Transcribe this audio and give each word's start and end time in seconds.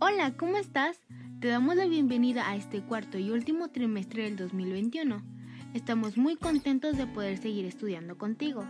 Hola, 0.00 0.36
¿cómo 0.36 0.58
estás? 0.58 0.98
Te 1.40 1.48
damos 1.48 1.76
la 1.76 1.86
bienvenida 1.86 2.48
a 2.48 2.56
este 2.56 2.82
cuarto 2.82 3.18
y 3.18 3.30
último 3.30 3.68
trimestre 3.68 4.24
del 4.24 4.36
2021. 4.36 5.22
Estamos 5.72 6.16
muy 6.16 6.36
contentos 6.36 6.96
de 6.96 7.06
poder 7.06 7.38
seguir 7.38 7.64
estudiando 7.64 8.18
contigo. 8.18 8.64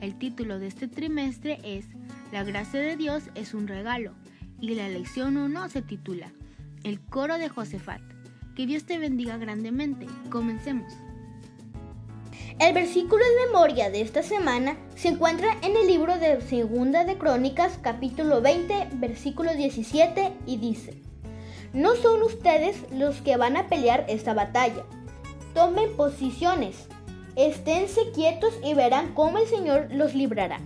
El 0.00 0.18
título 0.18 0.58
de 0.58 0.68
este 0.68 0.88
trimestre 0.88 1.58
es 1.64 1.86
La 2.32 2.44
gracia 2.44 2.80
de 2.80 2.96
Dios 2.96 3.24
es 3.34 3.52
un 3.52 3.68
regalo 3.68 4.14
y 4.60 4.74
la 4.74 4.88
lección 4.88 5.36
1 5.36 5.68
se 5.68 5.82
titula 5.82 6.32
El 6.82 7.00
coro 7.00 7.36
de 7.38 7.48
Josefat. 7.48 8.02
Que 8.54 8.66
Dios 8.66 8.84
te 8.84 8.98
bendiga 8.98 9.36
grandemente. 9.38 10.06
Comencemos. 10.30 10.92
El 12.58 12.72
versículo 12.72 13.22
de 13.22 13.46
memoria 13.46 13.90
de 13.90 14.00
esta 14.00 14.22
semana 14.22 14.78
se 14.94 15.08
encuentra 15.08 15.58
en 15.60 15.76
el 15.76 15.86
libro 15.86 16.18
de 16.18 16.40
Segunda 16.40 17.04
de 17.04 17.18
Crónicas, 17.18 17.78
capítulo 17.82 18.40
20, 18.40 18.88
versículo 18.94 19.54
17, 19.54 20.32
y 20.46 20.56
dice, 20.56 20.94
No 21.74 21.94
son 21.96 22.22
ustedes 22.22 22.78
los 22.90 23.20
que 23.20 23.36
van 23.36 23.58
a 23.58 23.68
pelear 23.68 24.06
esta 24.08 24.32
batalla. 24.32 24.84
Tomen 25.52 25.94
posiciones, 25.96 26.88
esténse 27.36 28.00
quietos 28.14 28.54
y 28.64 28.72
verán 28.72 29.12
cómo 29.12 29.36
el 29.36 29.46
Señor 29.46 29.88
los 29.90 30.14
librará. 30.14 30.58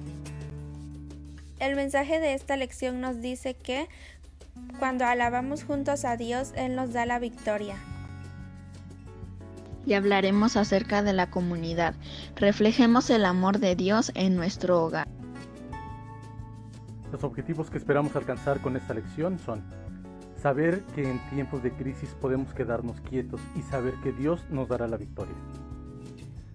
El 1.59 1.75
mensaje 1.75 2.21
de 2.21 2.35
esta 2.35 2.57
lección 2.57 3.01
nos 3.01 3.21
dice 3.21 3.55
que 3.55 3.89
cuando 4.79 5.07
alabamos 5.07 5.65
juntos 5.65 6.05
a 6.05 6.17
Dios, 6.17 6.53
Él 6.55 6.77
nos 6.77 6.93
da 6.93 7.05
la 7.05 7.19
victoria 7.19 7.77
y 9.87 9.95
hablaremos 9.95 10.57
acerca 10.57 11.03
de 11.03 11.13
la 11.13 11.31
comunidad. 11.31 11.95
Reflejemos 12.37 13.11
el 13.11 13.25
amor 13.25 13.59
de 13.59 13.77
Dios 13.77 14.13
en 14.15 14.37
nuestro 14.37 14.85
hogar. 14.85 15.09
Los 17.13 17.25
objetivos 17.25 17.71
que 17.71 17.79
esperamos 17.79 18.15
alcanzar 18.15 18.61
con 18.61 18.77
esta 18.77 18.95
lección 18.95 19.39
son 19.39 19.63
saber 20.41 20.83
que 20.95 21.11
en 21.11 21.19
tiempos 21.31 21.63
de 21.63 21.73
crisis 21.73 22.11
podemos 22.21 22.55
quedarnos 22.55 23.01
quietos 23.01 23.41
y 23.57 23.63
saber 23.63 23.95
que 24.03 24.13
Dios 24.13 24.45
nos 24.51 24.69
dará 24.69 24.87
la 24.87 24.97
victoria. 24.97 25.35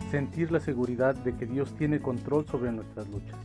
Sentir 0.10 0.52
la 0.52 0.60
seguridad 0.60 1.14
de 1.16 1.36
que 1.36 1.46
Dios 1.46 1.76
tiene 1.76 2.00
control 2.00 2.48
sobre 2.48 2.72
nuestras 2.72 3.08
luchas. 3.10 3.38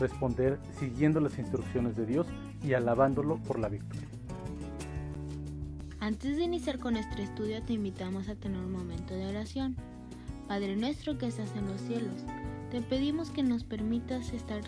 Responder 0.00 0.58
siguiendo 0.78 1.20
las 1.20 1.38
instrucciones 1.38 1.96
de 1.96 2.06
Dios 2.06 2.26
y 2.62 2.72
alabándolo 2.72 3.36
por 3.36 3.58
la 3.58 3.68
victoria. 3.68 4.07
Antes 6.08 6.38
de 6.38 6.44
iniciar 6.44 6.78
con 6.78 6.94
nuestro 6.94 7.22
estudio 7.22 7.62
te 7.62 7.74
invitamos 7.74 8.30
a 8.30 8.34
tener 8.34 8.58
un 8.58 8.72
momento 8.72 9.12
de 9.12 9.26
oración. 9.26 9.76
Padre 10.48 10.74
nuestro 10.74 11.18
que 11.18 11.26
estás 11.26 11.54
en 11.54 11.66
los 11.66 11.82
cielos, 11.82 12.24
te 12.70 12.80
pedimos 12.80 13.28
que 13.28 13.42
nos 13.42 13.62
permitas 13.62 14.32
estar 14.32 14.62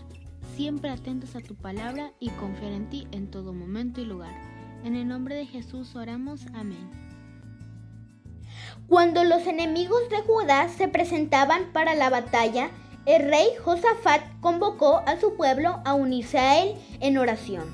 siempre 0.54 0.90
atentos 0.90 1.34
a 1.36 1.40
tu 1.40 1.54
palabra 1.54 2.12
y 2.20 2.28
confiar 2.28 2.72
en 2.72 2.90
ti 2.90 3.08
en 3.12 3.30
todo 3.30 3.54
momento 3.54 4.02
y 4.02 4.04
lugar. 4.04 4.34
En 4.84 4.94
el 4.94 5.08
nombre 5.08 5.34
de 5.34 5.46
Jesús 5.46 5.96
oramos. 5.96 6.44
Amén. 6.52 6.90
Cuando 8.86 9.24
los 9.24 9.46
enemigos 9.46 10.10
de 10.10 10.20
Judá 10.20 10.68
se 10.68 10.88
presentaban 10.88 11.72
para 11.72 11.94
la 11.94 12.10
batalla, 12.10 12.68
el 13.06 13.30
rey 13.30 13.46
Josafat 13.64 14.20
convocó 14.40 14.98
a 15.06 15.18
su 15.18 15.36
pueblo 15.38 15.80
a 15.86 15.94
unirse 15.94 16.38
a 16.38 16.62
él 16.62 16.74
en 17.00 17.16
oración. 17.16 17.64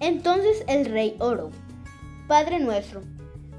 Entonces 0.00 0.64
el 0.68 0.84
rey 0.84 1.16
oró. 1.18 1.50
Padre 2.30 2.60
nuestro, 2.60 3.02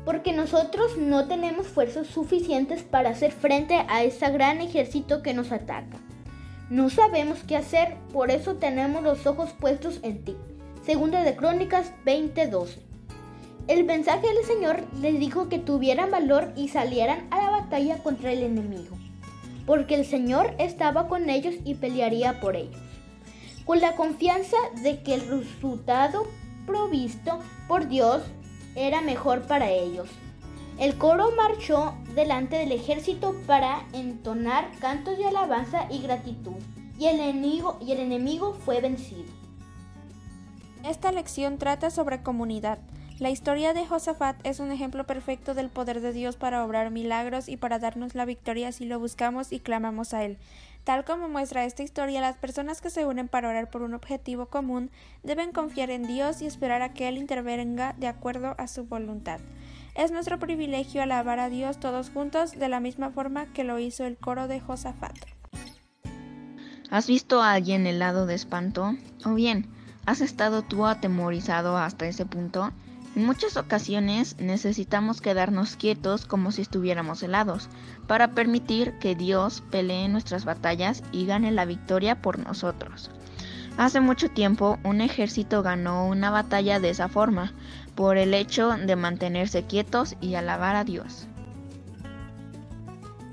porque 0.05 0.31
nosotros 0.31 0.95
no 0.97 1.27
tenemos 1.27 1.67
fuerzas 1.67 2.07
suficientes 2.07 2.83
para 2.83 3.09
hacer 3.09 3.33
frente 3.33 3.75
a 3.89 4.03
ese 4.03 4.31
gran 4.31 4.61
ejército 4.61 5.21
que 5.21 5.33
nos 5.33 5.51
ataca. 5.51 5.97
No 6.69 6.89
sabemos 6.89 7.39
qué 7.45 7.57
hacer, 7.57 7.97
por 8.13 8.31
eso 8.31 8.55
tenemos 8.55 9.03
los 9.03 9.27
ojos 9.27 9.49
puestos 9.51 9.99
en 10.03 10.23
ti. 10.23 10.37
Segunda 10.85 11.21
de 11.21 11.35
Crónicas 11.35 11.91
20:12. 12.05 12.79
El 13.67 13.83
mensaje 13.83 14.25
del 14.25 14.45
Señor 14.45 14.85
les 15.01 15.19
dijo 15.19 15.49
que 15.49 15.59
tuvieran 15.59 16.09
valor 16.09 16.53
y 16.55 16.69
salieran 16.69 17.27
a 17.29 17.41
la 17.41 17.49
batalla 17.49 17.97
contra 17.97 18.31
el 18.31 18.41
enemigo, 18.41 18.95
porque 19.65 19.95
el 19.95 20.05
Señor 20.05 20.55
estaba 20.59 21.09
con 21.09 21.29
ellos 21.29 21.55
y 21.65 21.75
pelearía 21.75 22.39
por 22.39 22.55
ellos. 22.55 22.79
Con 23.65 23.81
la 23.81 23.97
confianza 23.97 24.55
de 24.81 25.03
que 25.03 25.15
el 25.15 25.27
resultado 25.27 26.25
provisto 26.65 27.39
por 27.67 27.89
Dios 27.89 28.21
era 28.75 29.01
mejor 29.01 29.43
para 29.43 29.69
ellos. 29.69 30.09
El 30.77 30.97
coro 30.97 31.31
marchó 31.35 31.93
delante 32.15 32.57
del 32.57 32.71
ejército 32.71 33.35
para 33.45 33.85
entonar 33.93 34.71
cantos 34.79 35.17
de 35.17 35.25
alabanza 35.25 35.85
y 35.91 36.01
gratitud, 36.01 36.55
y 36.97 37.07
el 37.07 37.19
enemigo, 37.19 37.77
y 37.81 37.91
el 37.91 37.99
enemigo 37.99 38.53
fue 38.65 38.81
vencido. 38.81 39.31
Esta 40.83 41.11
lección 41.11 41.57
trata 41.57 41.91
sobre 41.91 42.23
comunidad. 42.23 42.79
La 43.19 43.29
historia 43.29 43.75
de 43.75 43.85
Josafat 43.85 44.35
es 44.43 44.59
un 44.59 44.71
ejemplo 44.71 45.05
perfecto 45.05 45.53
del 45.53 45.69
poder 45.69 46.01
de 46.01 46.11
Dios 46.11 46.37
para 46.37 46.65
obrar 46.65 46.89
milagros 46.89 47.49
y 47.49 47.57
para 47.57 47.77
darnos 47.77 48.15
la 48.15 48.25
victoria 48.25 48.71
si 48.71 48.85
lo 48.85 48.99
buscamos 48.99 49.51
y 49.51 49.59
clamamos 49.59 50.15
a 50.15 50.23
Él. 50.23 50.39
Tal 50.83 51.05
como 51.05 51.29
muestra 51.29 51.65
esta 51.65 51.83
historia, 51.83 52.21
las 52.21 52.37
personas 52.37 52.81
que 52.81 52.89
se 52.89 53.05
unen 53.05 53.27
para 53.27 53.49
orar 53.49 53.69
por 53.69 53.83
un 53.83 53.93
objetivo 53.93 54.47
común 54.47 54.89
deben 55.21 55.51
confiar 55.51 55.91
en 55.91 56.07
Dios 56.07 56.41
y 56.41 56.47
esperar 56.47 56.81
a 56.81 56.93
que 56.93 57.07
Él 57.07 57.17
intervenga 57.17 57.93
de 57.97 58.07
acuerdo 58.07 58.55
a 58.57 58.67
su 58.67 58.85
voluntad. 58.85 59.39
Es 59.93 60.11
nuestro 60.11 60.39
privilegio 60.39 61.03
alabar 61.03 61.39
a 61.39 61.49
Dios 61.49 61.79
todos 61.79 62.09
juntos 62.09 62.53
de 62.53 62.69
la 62.69 62.79
misma 62.79 63.11
forma 63.11 63.45
que 63.53 63.63
lo 63.63 63.77
hizo 63.77 64.05
el 64.05 64.17
coro 64.17 64.47
de 64.47 64.59
Josafat. 64.59 65.15
¿Has 66.89 67.07
visto 67.07 67.41
a 67.41 67.53
alguien 67.53 67.85
helado 67.85 68.25
de 68.25 68.35
espanto? 68.35 68.95
¿O 69.25 69.33
bien, 69.33 69.67
has 70.05 70.21
estado 70.21 70.61
tú 70.63 70.85
atemorizado 70.85 71.77
hasta 71.77 72.07
ese 72.07 72.25
punto? 72.25 72.71
En 73.13 73.25
muchas 73.25 73.57
ocasiones 73.57 74.37
necesitamos 74.39 75.19
quedarnos 75.19 75.75
quietos 75.75 76.25
como 76.25 76.51
si 76.51 76.61
estuviéramos 76.61 77.21
helados, 77.23 77.67
para 78.07 78.31
permitir 78.31 78.97
que 78.99 79.15
Dios 79.15 79.63
pelee 79.69 80.07
nuestras 80.07 80.45
batallas 80.45 81.03
y 81.11 81.25
gane 81.25 81.51
la 81.51 81.65
victoria 81.65 82.21
por 82.21 82.39
nosotros. 82.39 83.11
Hace 83.77 83.99
mucho 83.99 84.29
tiempo 84.29 84.79
un 84.85 85.01
ejército 85.01 85.61
ganó 85.61 86.07
una 86.07 86.29
batalla 86.29 86.79
de 86.79 86.89
esa 86.89 87.09
forma, 87.09 87.53
por 87.95 88.17
el 88.17 88.33
hecho 88.33 88.69
de 88.69 88.95
mantenerse 88.95 89.63
quietos 89.63 90.15
y 90.21 90.35
alabar 90.35 90.77
a 90.77 90.85
Dios. 90.85 91.27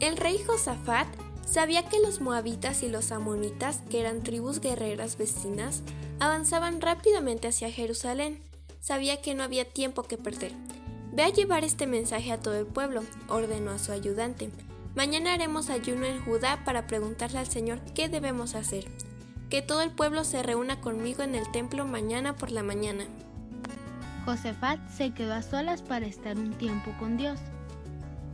El 0.00 0.16
rey 0.16 0.38
Josafat 0.44 1.06
sabía 1.46 1.84
que 1.84 2.00
los 2.00 2.20
moabitas 2.20 2.82
y 2.82 2.88
los 2.88 3.12
amonitas, 3.12 3.82
que 3.90 4.00
eran 4.00 4.24
tribus 4.24 4.60
guerreras 4.60 5.16
vecinas, 5.18 5.82
avanzaban 6.18 6.80
rápidamente 6.80 7.48
hacia 7.48 7.70
Jerusalén 7.70 8.47
sabía 8.80 9.20
que 9.20 9.34
no 9.34 9.42
había 9.42 9.64
tiempo 9.64 10.02
que 10.02 10.18
perder. 10.18 10.52
Ve 11.12 11.22
a 11.22 11.30
llevar 11.30 11.64
este 11.64 11.86
mensaje 11.86 12.32
a 12.32 12.40
todo 12.40 12.58
el 12.58 12.66
pueblo, 12.66 13.02
ordenó 13.28 13.70
a 13.70 13.78
su 13.78 13.92
ayudante. 13.92 14.50
Mañana 14.94 15.34
haremos 15.34 15.70
ayuno 15.70 16.06
en 16.06 16.20
Judá 16.24 16.62
para 16.64 16.86
preguntarle 16.86 17.38
al 17.38 17.46
Señor 17.46 17.80
qué 17.94 18.08
debemos 18.08 18.54
hacer. 18.54 18.86
Que 19.50 19.62
todo 19.62 19.80
el 19.82 19.90
pueblo 19.90 20.24
se 20.24 20.42
reúna 20.42 20.80
conmigo 20.80 21.22
en 21.22 21.34
el 21.34 21.50
templo 21.50 21.86
mañana 21.86 22.36
por 22.36 22.50
la 22.50 22.62
mañana. 22.62 23.04
Josefat 24.24 24.78
se 24.90 25.14
quedó 25.14 25.34
a 25.34 25.42
solas 25.42 25.82
para 25.82 26.06
estar 26.06 26.36
un 26.36 26.52
tiempo 26.52 26.92
con 26.98 27.16
Dios. 27.16 27.40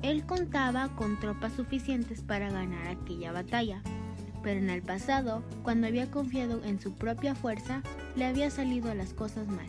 Él 0.02 0.26
contaba 0.26 0.88
con 0.96 1.20
tropas 1.20 1.52
suficientes 1.52 2.20
para 2.20 2.50
ganar 2.50 2.88
aquella 2.88 3.32
batalla, 3.32 3.80
pero 4.42 4.58
en 4.58 4.70
el 4.70 4.82
pasado, 4.82 5.42
cuando 5.62 5.86
había 5.86 6.10
confiado 6.10 6.62
en 6.64 6.80
su 6.80 6.92
propia 6.94 7.34
fuerza, 7.34 7.82
le 8.16 8.26
había 8.26 8.50
salido 8.50 8.92
las 8.94 9.14
cosas 9.14 9.46
mal. 9.46 9.66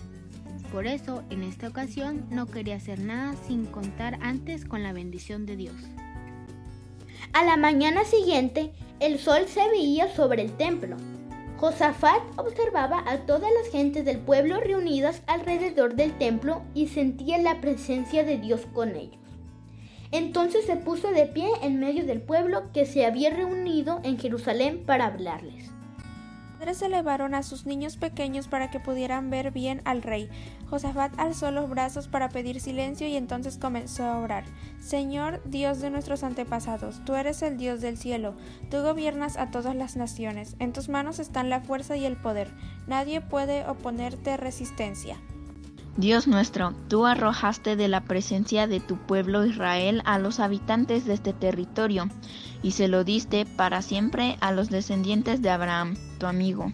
Por 0.72 0.88
eso, 0.88 1.24
en 1.30 1.44
esta 1.44 1.68
ocasión, 1.68 2.26
no 2.30 2.48
quería 2.48 2.76
hacer 2.76 3.00
nada 3.00 3.36
sin 3.48 3.66
contar 3.66 4.18
antes 4.22 4.66
con 4.66 4.84
la 4.84 4.94
bendición 4.94 5.46
de 5.46 5.56
Dios. 5.56 5.76
A 7.34 7.44
la 7.44 7.58
mañana 7.58 8.04
siguiente, 8.04 8.72
el 9.00 9.20
sol 9.20 9.46
se 9.48 9.68
veía 9.70 10.14
sobre 10.14 10.42
el 10.42 10.52
templo. 10.58 10.98
Josafat 11.58 12.22
observaba 12.38 13.04
a 13.08 13.20
todas 13.20 13.50
las 13.62 13.72
gentes 13.72 14.04
del 14.06 14.20
pueblo 14.20 14.60
reunidas 14.60 15.22
alrededor 15.28 15.96
del 15.96 16.18
templo 16.18 16.62
y 16.74 16.88
sentía 16.88 17.38
la 17.38 17.62
presencia 17.62 18.24
de 18.24 18.38
Dios 18.38 18.62
con 18.74 18.96
ellos. 18.96 19.22
Entonces 20.12 20.66
se 20.66 20.76
puso 20.76 21.12
de 21.12 21.26
pie 21.26 21.48
en 21.62 21.80
medio 21.80 22.06
del 22.06 22.22
pueblo 22.22 22.72
que 22.74 22.86
se 22.86 23.06
había 23.06 23.30
reunido 23.30 24.00
en 24.04 24.18
Jerusalén 24.18 24.84
para 24.86 25.06
hablarles 25.08 25.75
padres 26.66 26.82
elevaron 26.82 27.36
a 27.36 27.44
sus 27.44 27.68
niños 27.68 27.96
pequeños 27.96 28.48
para 28.48 28.72
que 28.72 28.80
pudieran 28.80 29.30
ver 29.30 29.52
bien 29.52 29.84
al 29.86 30.02
rey. 30.02 30.32
Josafat 30.68 31.14
alzó 31.20 31.52
los 31.52 31.70
brazos 31.70 32.08
para 32.08 32.30
pedir 32.30 32.60
silencio 32.60 33.06
y 33.06 33.18
entonces 33.18 33.60
comenzó 33.60 34.04
a 34.04 34.18
orar. 34.18 34.46
Señor, 34.80 35.44
Dios 35.46 35.80
de 35.80 35.92
nuestros 35.92 36.24
antepasados, 36.24 37.06
tú 37.06 37.14
eres 37.14 37.44
el 37.44 37.58
Dios 37.58 37.82
del 37.82 38.00
cielo, 38.00 38.34
tú 38.72 38.82
gobiernas 38.82 39.38
a 39.38 39.52
todas 39.52 39.76
las 39.76 39.96
naciones, 39.96 40.56
en 40.58 40.74
tus 40.74 40.90
manos 40.90 41.20
están 41.20 41.52
la 41.52 41.62
fuerza 41.62 41.98
y 41.98 42.06
el 42.06 42.18
poder, 42.18 42.50
nadie 42.88 43.22
puede 43.22 43.64
oponerte 43.68 44.36
resistencia. 44.36 45.20
Dios 45.98 46.28
nuestro, 46.28 46.74
tú 46.90 47.06
arrojaste 47.06 47.78
de 47.78 47.88
la 47.88 48.02
presencia 48.02 48.68
de 48.68 48.82
tu 48.82 48.98
pueblo 48.98 49.46
Israel 49.46 50.02
a 50.04 50.20
los 50.20 50.42
habitantes 50.42 51.06
de 51.06 51.14
este 51.14 51.32
territorio, 51.32 52.10
y 52.62 52.72
se 52.72 52.90
lo 52.90 53.06
diste 53.06 53.46
para 53.46 53.82
siempre 53.82 54.38
a 54.42 54.52
los 54.52 54.70
descendientes 54.70 55.42
de 55.42 55.52
Abraham, 55.52 55.96
tu 56.20 56.26
amigo. 56.26 56.74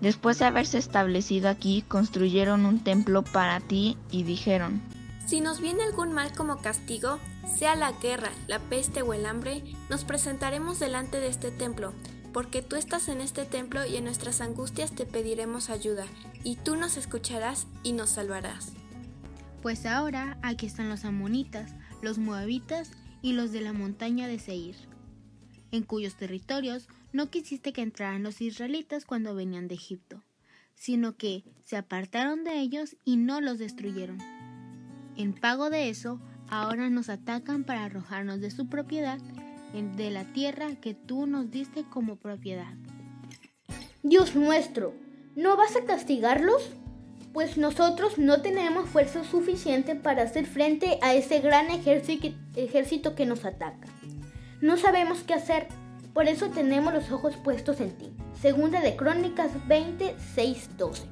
Después 0.00 0.40
de 0.40 0.46
haberse 0.46 0.78
establecido 0.78 1.48
aquí, 1.48 1.84
construyeron 1.86 2.66
un 2.66 2.82
templo 2.82 3.22
para 3.22 3.60
ti 3.60 3.96
y 4.10 4.24
dijeron, 4.24 4.82
Si 5.24 5.40
nos 5.40 5.60
viene 5.60 5.84
algún 5.84 6.12
mal 6.12 6.32
como 6.32 6.58
castigo, 6.58 7.20
sea 7.56 7.76
la 7.76 7.92
guerra, 7.92 8.32
la 8.48 8.58
peste 8.58 9.02
o 9.02 9.14
el 9.14 9.24
hambre, 9.24 9.62
nos 9.88 10.02
presentaremos 10.02 10.80
delante 10.80 11.20
de 11.20 11.28
este 11.28 11.52
templo, 11.52 11.92
porque 12.32 12.62
tú 12.62 12.76
estás 12.76 13.08
en 13.08 13.20
este 13.20 13.44
templo 13.44 13.84
y 13.84 13.96
en 13.96 14.04
nuestras 14.04 14.40
angustias 14.40 14.92
te 14.92 15.06
pediremos 15.06 15.70
ayuda, 15.70 16.06
y 16.44 16.56
tú 16.56 16.76
nos 16.76 16.96
escucharás 16.96 17.66
y 17.82 17.92
nos 17.92 18.10
salvarás. 18.10 18.72
Pues 19.62 19.86
ahora 19.86 20.38
aquí 20.42 20.66
están 20.66 20.88
los 20.88 21.04
amonitas, 21.04 21.74
los 22.00 22.18
moabitas 22.18 22.90
y 23.20 23.32
los 23.32 23.52
de 23.52 23.60
la 23.60 23.72
montaña 23.72 24.26
de 24.26 24.38
Seir, 24.38 24.76
en 25.70 25.84
cuyos 25.84 26.16
territorios 26.16 26.88
no 27.12 27.30
quisiste 27.30 27.72
que 27.72 27.82
entraran 27.82 28.22
los 28.22 28.40
israelitas 28.40 29.04
cuando 29.04 29.34
venían 29.34 29.68
de 29.68 29.74
Egipto, 29.74 30.22
sino 30.74 31.16
que 31.16 31.44
se 31.64 31.76
apartaron 31.76 32.42
de 32.44 32.58
ellos 32.58 32.96
y 33.04 33.16
no 33.16 33.40
los 33.40 33.58
destruyeron. 33.58 34.18
En 35.16 35.34
pago 35.34 35.70
de 35.70 35.90
eso, 35.90 36.20
ahora 36.48 36.88
nos 36.90 37.08
atacan 37.08 37.64
para 37.64 37.84
arrojarnos 37.84 38.40
de 38.40 38.50
su 38.50 38.68
propiedad, 38.68 39.20
de 39.72 40.10
la 40.10 40.24
tierra 40.32 40.68
que 40.80 40.94
tú 40.94 41.26
nos 41.26 41.50
diste 41.50 41.84
como 41.84 42.16
propiedad. 42.16 42.74
Dios 44.02 44.34
nuestro, 44.34 44.94
¿no 45.36 45.56
vas 45.56 45.76
a 45.76 45.84
castigarlos? 45.84 46.70
Pues 47.32 47.56
nosotros 47.56 48.18
no 48.18 48.42
tenemos 48.42 48.88
fuerza 48.88 49.24
suficiente 49.24 49.94
para 49.94 50.22
hacer 50.22 50.46
frente 50.46 50.98
a 51.00 51.14
ese 51.14 51.40
gran 51.40 51.70
ejército 51.70 53.14
que 53.14 53.26
nos 53.26 53.44
ataca. 53.44 53.88
No 54.60 54.76
sabemos 54.76 55.22
qué 55.22 55.34
hacer 55.34 55.68
por 56.12 56.28
eso 56.28 56.50
tenemos 56.50 56.92
los 56.92 57.10
ojos 57.10 57.36
puestos 57.36 57.80
en 57.80 57.90
ti. 57.92 58.12
Segunda 58.40 58.80
de 58.80 58.96
Crónicas 58.96 59.50
20, 59.66 60.14
12. 60.76 61.02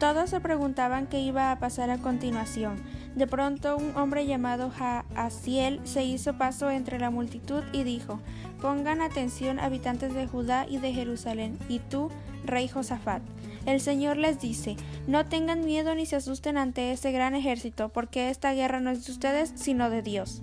Todos 0.00 0.30
se 0.30 0.40
preguntaban 0.40 1.06
qué 1.06 1.20
iba 1.20 1.52
a 1.52 1.60
pasar 1.60 1.90
a 1.90 1.98
continuación. 1.98 2.82
De 3.14 3.26
pronto 3.28 3.76
un 3.76 3.96
hombre 3.96 4.26
llamado 4.26 4.70
Jaasiel 4.70 5.80
se 5.84 6.04
hizo 6.04 6.36
paso 6.36 6.70
entre 6.70 6.98
la 6.98 7.10
multitud 7.10 7.62
y 7.72 7.84
dijo, 7.84 8.20
Pongan 8.60 9.00
atención 9.02 9.60
habitantes 9.60 10.14
de 10.14 10.26
Judá 10.26 10.66
y 10.68 10.78
de 10.78 10.92
Jerusalén, 10.92 11.58
y 11.68 11.78
tú, 11.78 12.10
rey 12.44 12.66
Josafat. 12.66 13.22
El 13.66 13.80
Señor 13.80 14.16
les 14.16 14.40
dice, 14.40 14.76
no 15.06 15.24
tengan 15.24 15.64
miedo 15.64 15.94
ni 15.94 16.06
se 16.06 16.16
asusten 16.16 16.58
ante 16.58 16.92
este 16.92 17.12
gran 17.12 17.34
ejército, 17.34 17.88
porque 17.88 18.30
esta 18.30 18.52
guerra 18.52 18.80
no 18.80 18.90
es 18.90 19.06
de 19.06 19.12
ustedes, 19.12 19.52
sino 19.54 19.90
de 19.90 20.02
Dios. 20.02 20.42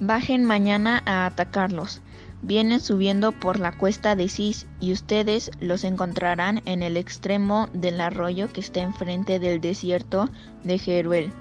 Bajen 0.00 0.44
mañana 0.44 1.02
a 1.06 1.26
atacarlos. 1.26 2.02
Vienen 2.40 2.80
subiendo 2.80 3.32
por 3.32 3.58
la 3.58 3.72
cuesta 3.72 4.14
de 4.14 4.28
Cis 4.28 4.66
y 4.80 4.92
ustedes 4.92 5.50
los 5.60 5.82
encontrarán 5.82 6.62
en 6.66 6.84
el 6.84 6.96
extremo 6.96 7.68
del 7.72 8.00
arroyo 8.00 8.52
que 8.52 8.60
está 8.60 8.80
enfrente 8.80 9.40
del 9.40 9.60
desierto 9.60 10.30
de 10.62 10.78
Jeruel. 10.78 11.32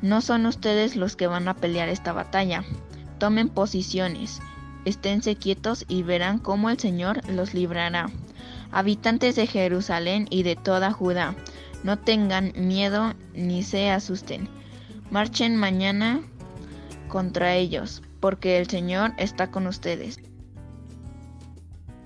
No 0.00 0.20
son 0.20 0.46
ustedes 0.46 0.96
los 0.96 1.16
que 1.16 1.26
van 1.26 1.48
a 1.48 1.54
pelear 1.54 1.88
esta 1.88 2.12
batalla. 2.12 2.64
Tomen 3.18 3.48
posiciones, 3.48 4.40
esténse 4.84 5.36
quietos 5.36 5.84
y 5.88 6.02
verán 6.02 6.38
cómo 6.38 6.70
el 6.70 6.78
Señor 6.78 7.28
los 7.28 7.52
librará. 7.52 8.10
Habitantes 8.70 9.34
de 9.34 9.46
Jerusalén 9.46 10.26
y 10.30 10.42
de 10.44 10.54
toda 10.54 10.92
Judá, 10.92 11.34
no 11.82 11.98
tengan 11.98 12.52
miedo 12.56 13.14
ni 13.34 13.62
se 13.62 13.90
asusten. 13.90 14.48
Marchen 15.10 15.56
mañana 15.56 16.20
contra 17.08 17.54
ellos, 17.56 18.02
porque 18.20 18.58
el 18.58 18.68
Señor 18.68 19.14
está 19.16 19.50
con 19.50 19.66
ustedes. 19.66 20.20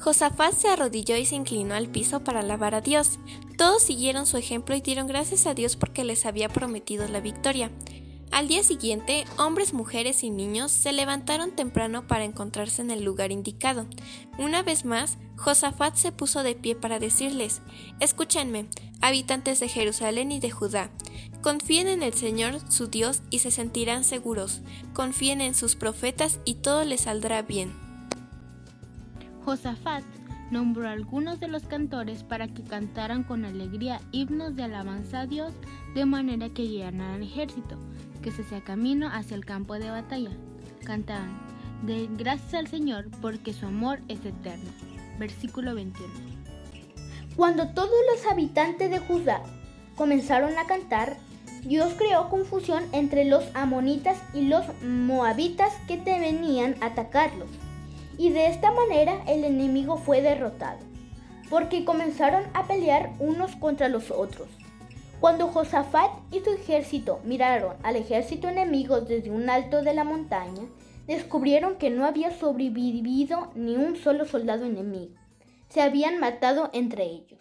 Josafat 0.02 0.54
se 0.54 0.66
arrodilló 0.66 1.16
y 1.16 1.26
se 1.26 1.36
inclinó 1.36 1.76
al 1.76 1.86
piso 1.86 2.24
para 2.24 2.40
alabar 2.40 2.74
a 2.74 2.80
Dios. 2.80 3.20
Todos 3.56 3.84
siguieron 3.84 4.26
su 4.26 4.36
ejemplo 4.36 4.74
y 4.74 4.80
dieron 4.80 5.06
gracias 5.06 5.46
a 5.46 5.54
Dios 5.54 5.76
porque 5.76 6.02
les 6.02 6.26
había 6.26 6.48
prometido 6.48 7.06
la 7.06 7.20
victoria. 7.20 7.70
Al 8.32 8.48
día 8.48 8.64
siguiente, 8.64 9.24
hombres, 9.38 9.74
mujeres 9.74 10.24
y 10.24 10.30
niños 10.30 10.72
se 10.72 10.92
levantaron 10.92 11.52
temprano 11.52 12.08
para 12.08 12.24
encontrarse 12.24 12.82
en 12.82 12.90
el 12.90 13.04
lugar 13.04 13.30
indicado. 13.30 13.86
Una 14.38 14.64
vez 14.64 14.84
más, 14.84 15.18
Josafat 15.36 15.94
se 15.94 16.10
puso 16.10 16.42
de 16.42 16.56
pie 16.56 16.74
para 16.74 16.98
decirles, 16.98 17.62
Escúchenme, 18.00 18.66
habitantes 19.00 19.60
de 19.60 19.68
Jerusalén 19.68 20.32
y 20.32 20.40
de 20.40 20.50
Judá, 20.50 20.90
confíen 21.42 21.86
en 21.86 22.02
el 22.02 22.14
Señor 22.14 22.58
su 22.72 22.88
Dios 22.88 23.22
y 23.30 23.38
se 23.38 23.52
sentirán 23.52 24.02
seguros, 24.02 24.62
confíen 24.94 25.40
en 25.40 25.54
sus 25.54 25.76
profetas 25.76 26.40
y 26.44 26.54
todo 26.56 26.82
les 26.84 27.02
saldrá 27.02 27.42
bien. 27.42 27.91
Josafat 29.44 30.04
nombró 30.50 30.88
a 30.88 30.92
algunos 30.92 31.40
de 31.40 31.48
los 31.48 31.64
cantores 31.64 32.22
para 32.22 32.48
que 32.48 32.62
cantaran 32.62 33.24
con 33.24 33.44
alegría 33.44 34.00
himnos 34.12 34.54
de 34.54 34.64
alabanza 34.64 35.20
a 35.20 35.26
Dios 35.26 35.52
de 35.94 36.04
manera 36.04 36.48
que 36.50 36.64
guiaran 36.64 37.00
al 37.00 37.22
ejército 37.22 37.78
que 38.22 38.30
se 38.30 38.42
hacía 38.42 38.62
camino 38.62 39.08
hacia 39.12 39.34
el 39.34 39.44
campo 39.44 39.74
de 39.74 39.90
batalla. 39.90 40.30
Cantaban, 40.84 41.38
de 41.82 42.08
gracias 42.16 42.54
al 42.54 42.68
Señor 42.68 43.06
porque 43.20 43.52
su 43.52 43.66
amor 43.66 43.98
es 44.08 44.24
eterno. 44.24 44.70
Versículo 45.18 45.74
21. 45.74 46.08
Cuando 47.36 47.68
todos 47.68 47.90
los 48.12 48.30
habitantes 48.30 48.90
de 48.90 48.98
Judá 48.98 49.42
comenzaron 49.96 50.56
a 50.58 50.66
cantar, 50.66 51.16
Dios 51.64 51.94
creó 51.96 52.28
confusión 52.28 52.84
entre 52.92 53.24
los 53.24 53.44
amonitas 53.54 54.18
y 54.34 54.42
los 54.42 54.64
moabitas 54.82 55.72
que 55.86 55.96
te 55.96 56.18
venían 56.18 56.76
a 56.80 56.86
atacarlos. 56.86 57.48
Y 58.18 58.30
de 58.30 58.46
esta 58.46 58.70
manera 58.72 59.22
el 59.26 59.44
enemigo 59.44 59.96
fue 59.96 60.22
derrotado, 60.22 60.80
porque 61.50 61.84
comenzaron 61.84 62.44
a 62.54 62.66
pelear 62.66 63.12
unos 63.18 63.56
contra 63.56 63.88
los 63.88 64.10
otros. 64.10 64.48
Cuando 65.20 65.48
Josafat 65.48 66.10
y 66.32 66.40
su 66.40 66.52
ejército 66.52 67.20
miraron 67.24 67.76
al 67.82 67.96
ejército 67.96 68.48
enemigo 68.48 69.00
desde 69.00 69.30
un 69.30 69.48
alto 69.48 69.82
de 69.82 69.94
la 69.94 70.02
montaña, 70.02 70.62
descubrieron 71.06 71.76
que 71.76 71.90
no 71.90 72.04
había 72.04 72.36
sobrevivido 72.36 73.50
ni 73.54 73.76
un 73.76 73.96
solo 73.96 74.24
soldado 74.24 74.64
enemigo. 74.64 75.14
Se 75.68 75.80
habían 75.80 76.18
matado 76.18 76.70
entre 76.72 77.04
ellos. 77.04 77.38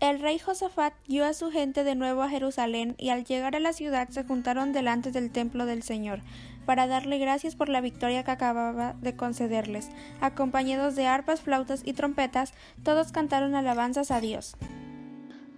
El 0.00 0.20
rey 0.20 0.38
Josafat 0.38 0.94
guió 1.08 1.24
a 1.24 1.32
su 1.32 1.50
gente 1.50 1.82
de 1.82 1.96
nuevo 1.96 2.22
a 2.22 2.28
Jerusalén 2.28 2.94
y 2.98 3.08
al 3.08 3.24
llegar 3.24 3.56
a 3.56 3.60
la 3.60 3.72
ciudad 3.72 4.08
se 4.10 4.22
juntaron 4.22 4.72
delante 4.72 5.10
del 5.10 5.32
templo 5.32 5.66
del 5.66 5.82
Señor 5.82 6.20
para 6.68 6.86
darle 6.86 7.16
gracias 7.16 7.56
por 7.56 7.70
la 7.70 7.80
victoria 7.80 8.24
que 8.24 8.30
acababa 8.30 8.92
de 9.00 9.16
concederles. 9.16 9.88
Acompañados 10.20 10.96
de 10.96 11.06
arpas, 11.06 11.40
flautas 11.40 11.80
y 11.82 11.94
trompetas, 11.94 12.52
todos 12.82 13.10
cantaron 13.10 13.54
alabanzas 13.54 14.10
a 14.10 14.20
Dios. 14.20 14.54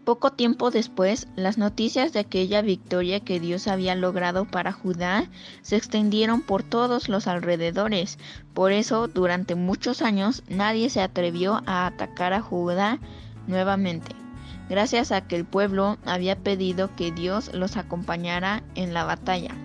Poco 0.04 0.30
tiempo 0.30 0.70
después, 0.70 1.26
las 1.34 1.58
noticias 1.58 2.12
de 2.12 2.20
aquella 2.20 2.62
victoria 2.62 3.18
que 3.18 3.40
Dios 3.40 3.66
había 3.66 3.96
logrado 3.96 4.44
para 4.44 4.70
Judá 4.70 5.28
se 5.62 5.74
extendieron 5.74 6.42
por 6.42 6.62
todos 6.62 7.08
los 7.08 7.26
alrededores. 7.26 8.16
Por 8.54 8.70
eso, 8.70 9.08
durante 9.08 9.56
muchos 9.56 10.02
años, 10.02 10.44
nadie 10.48 10.90
se 10.90 11.02
atrevió 11.02 11.60
a 11.66 11.86
atacar 11.86 12.34
a 12.34 12.40
Judá 12.40 13.00
nuevamente, 13.48 14.14
gracias 14.68 15.10
a 15.10 15.26
que 15.26 15.34
el 15.34 15.44
pueblo 15.44 15.98
había 16.04 16.36
pedido 16.36 16.94
que 16.94 17.10
Dios 17.10 17.52
los 17.52 17.76
acompañara 17.76 18.62
en 18.76 18.94
la 18.94 19.02
batalla. 19.02 19.56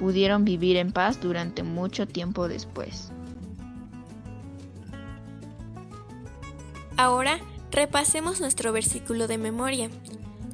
Pudieron 0.00 0.44
vivir 0.44 0.76
en 0.78 0.90
paz 0.90 1.20
durante 1.20 1.62
mucho 1.62 2.08
tiempo 2.08 2.48
después. 2.48 3.12
Ahora 6.96 7.38
Repasemos 7.70 8.40
nuestro 8.40 8.72
versículo 8.72 9.28
de 9.28 9.38
memoria. 9.38 9.90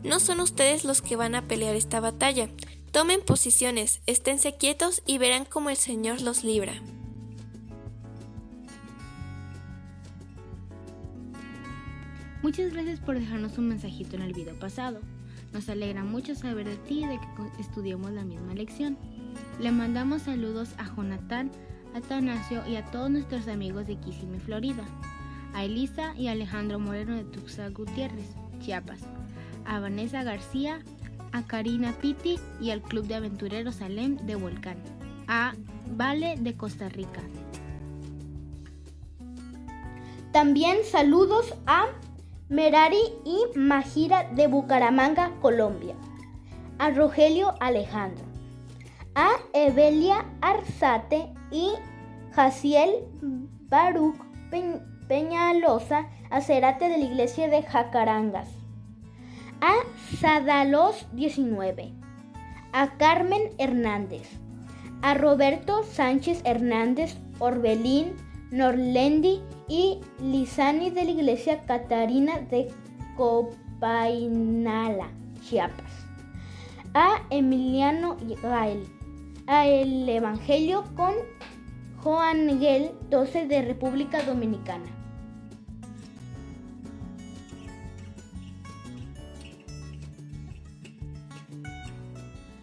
No 0.05 0.21
son 0.21 0.41
ustedes 0.41 0.85
los 0.85 1.01
que 1.01 1.17
van 1.17 1.35
a 1.35 1.43
pelear 1.43 1.75
esta 1.75 1.99
batalla. 1.99 2.51
Tomen 2.93 3.21
posiciones, 3.25 4.03
esténse 4.07 4.57
quietos 4.57 5.03
y 5.07 5.19
verán 5.19 5.47
cómo 5.47 5.71
el 5.71 5.77
Señor 5.77 6.21
los 6.21 6.45
libra. 6.45 6.75
Muchas 12.43 12.73
gracias 12.73 13.01
por 13.01 13.19
dejarnos 13.19 13.57
un 13.59 13.69
mensajito 13.69 14.17
en 14.17 14.23
el 14.23 14.35
video 14.35 14.59
pasado. 14.59 15.01
Nos 15.53 15.69
alegra 15.69 16.05
mucho 16.05 16.35
saber 16.35 16.69
de 16.69 16.77
ti 16.77 17.05
y 17.05 17.07
de 17.07 17.19
que 17.19 17.61
estudiemos 17.61 18.11
la 18.11 18.25
misma 18.25 18.55
lección. 18.55 18.99
Le 19.61 19.73
mandamos 19.73 20.23
saludos 20.23 20.71
a 20.79 20.95
Jonathan, 20.95 21.51
a 21.95 21.99
Atanasio 21.99 22.67
y 22.67 22.77
a 22.77 22.85
todos 22.91 23.11
nuestros 23.11 23.49
amigos 23.49 23.87
de 23.87 23.97
Kissimmee, 23.97 24.41
Florida 24.41 24.85
a 25.57 25.65
Elisa 25.65 26.15
y 26.17 26.29
Alejandro 26.29 26.79
Moreno 26.79 27.17
de 27.17 27.25
Tuxtla 27.25 27.71
Gutiérrez, 27.71 28.35
Chiapas, 28.61 29.01
a 29.65 29.81
Vanessa 29.81 30.23
García, 30.23 30.81
a 31.33 31.43
Karina 31.45 31.93
Pitti 31.93 32.39
y 32.61 32.71
al 32.71 32.83
Club 32.83 33.07
de 33.07 33.15
Aventureros 33.15 33.77
Salem 33.77 34.19
de 34.19 34.35
Volcán, 34.35 34.77
a 35.29 35.55
Vale 35.97 36.37
de 36.39 36.55
Costa 36.59 36.91
Rica. 36.91 37.23
También 40.31 40.77
saludos 40.85 41.55
a 41.67 41.87
Merari 42.49 43.03
y 43.25 43.59
Majira 43.59 44.23
de 44.23 44.47
Bucaramanga, 44.47 45.33
Colombia, 45.43 45.97
a 46.79 46.91
Rogelio 46.91 47.55
Alejandro, 47.59 48.25
a 49.17 49.31
Evelia 49.53 50.25
Arzate 50.41 51.35
y 51.51 51.71
Jaciel 52.31 53.05
Baruch 53.69 54.15
Peñalosa, 55.09 56.07
a 56.31 56.41
Cerate 56.41 56.89
de 56.89 56.99
la 56.99 57.05
iglesia 57.05 57.49
de 57.49 57.65
Jacarangas, 57.65 58.49
a 59.61 59.75
Sadalos 60.21 61.09
19, 61.15 61.95
a 62.73 62.97
Carmen 62.97 63.43
Hernández, 63.59 64.29
a 65.03 65.15
Roberto 65.15 65.83
Sánchez 65.83 66.43
Hernández 66.45 67.17
Orbelín, 67.41 68.15
Norlendi 68.53 69.43
y 69.69 70.01
Lizani 70.21 70.91
de 70.91 71.05
la 71.05 71.11
iglesia 71.11 71.65
Catarina 71.67 72.39
de 72.39 72.69
Copainala, 73.17 75.09
Chiapas, 75.43 76.07
a 76.95 77.23
Emiliano 77.31 78.17
Gael, 78.43 78.87
a 79.47 79.67
El 79.67 80.09
Evangelio 80.09 80.85
con 80.97 81.13
Juan 82.03 82.47
Miguel 82.47 82.93
12 83.11 83.47
de 83.47 83.63
República 83.63 84.23
Dominicana. 84.23 84.96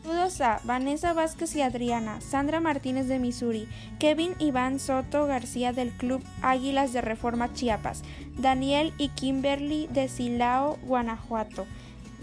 Saludos 0.03 0.41
a 0.41 0.60
Vanessa 0.65 1.13
Vázquez 1.13 1.55
y 1.55 1.62
Adriana, 1.62 2.19
Sandra 2.19 2.60
Martínez 2.60 3.07
de 3.07 3.19
Missouri, 3.19 3.69
Kevin 4.00 4.33
Iván 4.38 4.79
Soto 4.79 5.25
García 5.27 5.72
del 5.72 5.91
Club 5.91 6.22
Águilas 6.41 6.91
de 6.91 7.00
Reforma 7.00 7.53
Chiapas, 7.53 8.03
Daniel 8.38 8.91
y 8.98 9.10
Kimberly 9.10 9.88
de 9.88 10.10
Silao, 10.10 10.77
Guanajuato, 10.83 11.65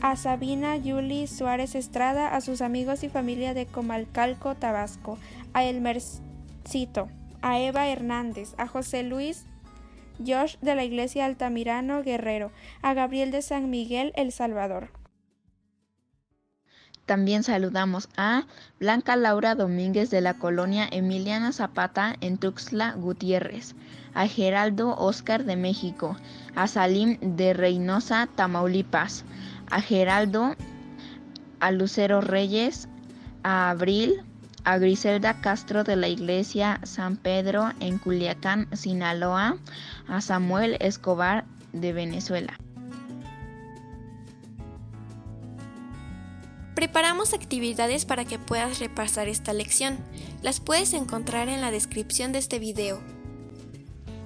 a 0.03 0.17
Sabina 0.17 0.77
Yuli 0.77 1.27
Suárez 1.27 1.75
Estrada, 1.75 2.37
a 2.37 2.43
sus 2.43 2.61
amigos 2.61 3.03
y 3.03 3.09
familia 3.09 3.55
de 3.55 3.65
Comalcalco, 3.65 4.57
Tabasco, 4.57 5.17
a 5.55 5.65
Elmercito, 5.65 7.09
a 7.41 7.61
Eva 7.61 7.89
Hernández, 7.89 8.53
a 8.59 8.67
José 8.67 9.05
Luis 9.05 9.47
Josh 10.19 10.57
de 10.61 10.75
la 10.75 10.85
Iglesia 10.85 11.25
Altamirano 11.25 12.03
Guerrero, 12.03 12.53
a 12.83 12.93
Gabriel 12.93 13.31
de 13.31 13.41
San 13.41 13.71
Miguel 13.71 14.13
El 14.17 14.33
Salvador. 14.33 15.00
También 17.11 17.43
saludamos 17.43 18.09
a 18.17 18.45
Blanca 18.79 19.17
Laura 19.17 19.57
Domínguez 19.57 20.11
de 20.11 20.21
la 20.21 20.35
colonia 20.35 20.87
Emiliana 20.88 21.50
Zapata 21.50 22.14
en 22.21 22.38
Tuxtla 22.38 22.93
Gutiérrez, 22.93 23.75
a 24.14 24.29
Geraldo 24.29 24.95
Oscar 24.97 25.43
de 25.43 25.57
México, 25.57 26.17
a 26.55 26.69
Salim 26.69 27.19
de 27.21 27.52
Reynosa, 27.52 28.29
Tamaulipas, 28.37 29.25
a 29.73 29.81
Geraldo, 29.81 30.55
a 31.59 31.73
Lucero 31.73 32.21
Reyes, 32.21 32.87
a 33.43 33.71
Abril, 33.71 34.23
a 34.62 34.79
Griselda 34.79 35.40
Castro 35.40 35.83
de 35.83 35.97
la 35.97 36.07
iglesia 36.07 36.79
San 36.85 37.17
Pedro 37.17 37.73
en 37.81 37.99
Culiacán, 37.99 38.69
Sinaloa, 38.73 39.57
a 40.07 40.21
Samuel 40.21 40.76
Escobar 40.79 41.45
de 41.73 41.93
Venezuela. 41.93 42.60
Preparamos 46.81 47.35
actividades 47.35 48.07
para 48.07 48.25
que 48.25 48.39
puedas 48.39 48.79
repasar 48.79 49.29
esta 49.29 49.53
lección. 49.53 49.99
Las 50.41 50.61
puedes 50.61 50.95
encontrar 50.95 51.51
en 51.51 51.61
la 51.61 51.71
descripción 51.71 52.33
de 52.33 52.39
este 52.39 52.59
video. 52.59 53.03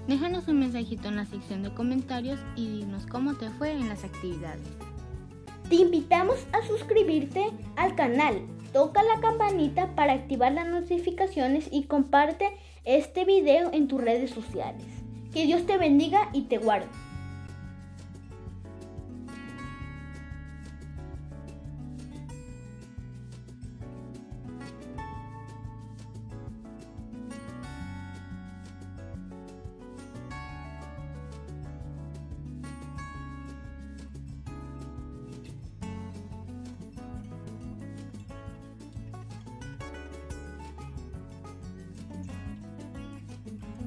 Déjanos 0.06 0.46
un 0.46 0.60
mensajito 0.60 1.08
en 1.08 1.16
la 1.16 1.26
sección 1.26 1.64
de 1.64 1.74
comentarios 1.74 2.38
y 2.54 2.68
dinos 2.68 3.06
cómo 3.06 3.34
te 3.34 3.50
fue 3.50 3.72
en 3.72 3.88
las 3.88 4.04
actividades. 4.04 4.62
Te 5.68 5.74
invitamos 5.74 6.36
a 6.52 6.64
suscribirte 6.64 7.50
al 7.74 7.96
canal. 7.96 8.46
Toca 8.72 9.02
la 9.02 9.20
campanita 9.20 9.92
para 9.96 10.12
activar 10.12 10.52
las 10.52 10.68
notificaciones 10.68 11.66
y 11.72 11.86
comparte 11.86 12.56
este 12.84 13.24
video 13.24 13.72
en 13.72 13.88
tus 13.88 14.00
redes 14.00 14.30
sociales. 14.30 14.86
Que 15.32 15.44
Dios 15.44 15.66
te 15.66 15.76
bendiga 15.76 16.30
y 16.32 16.42
te 16.42 16.58
guarde. 16.58 16.86